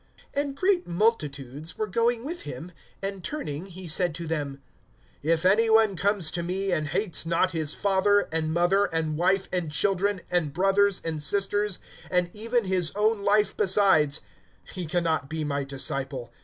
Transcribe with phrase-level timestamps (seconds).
[0.35, 2.71] (25)And great multitudes were going with him;
[3.03, 4.59] and turning, he said to them:
[5.23, 9.47] (26)If any one comes to me, and hates not his father, and mother, and wife,
[9.53, 11.77] and children, and brothers, and sisters,
[12.09, 14.21] and even his own life besides,
[14.73, 16.33] he can not be my disciple.